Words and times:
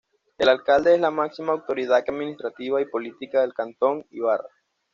El 0.39 0.49
Alcalde 0.49 0.95
es 0.95 0.99
la 0.99 1.11
máxima 1.11 1.53
autoridad 1.53 1.97
administrativa 2.07 2.81
y 2.81 2.85
política 2.89 3.41
del 3.41 3.53
Cantón 3.53 4.03
Ibarra. 4.09 4.49